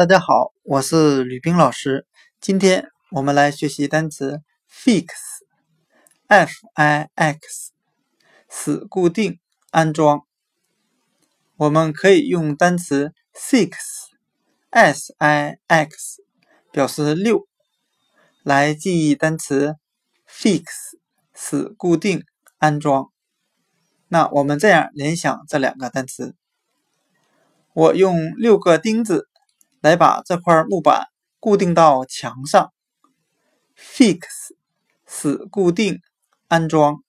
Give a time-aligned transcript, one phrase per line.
[0.00, 2.06] 大家好，我是吕冰老师。
[2.40, 7.72] 今天我们来学习单词 fix，f i x，
[8.48, 9.38] 死固定、
[9.70, 10.22] 安装。
[11.58, 16.22] 我们可以用单词 six，s i x，
[16.72, 17.46] 表示六，
[18.42, 19.74] 来记忆单词
[20.26, 20.64] fix，
[21.34, 22.24] 死固定、
[22.56, 23.12] 安装。
[24.08, 26.34] 那我们这样联想这两个单词：
[27.74, 29.26] 我用六个钉子。
[29.80, 31.06] 来把这块木板
[31.38, 32.72] 固定到墙上
[33.76, 34.18] ，fix
[35.06, 36.00] 死固定
[36.48, 37.02] 安装。